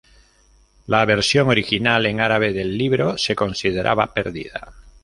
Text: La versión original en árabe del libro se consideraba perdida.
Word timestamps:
La 0.87 1.05
versión 1.05 1.49
original 1.49 2.07
en 2.07 2.21
árabe 2.21 2.53
del 2.53 2.75
libro 2.75 3.19
se 3.19 3.35
consideraba 3.35 4.15
perdida. 4.15 4.73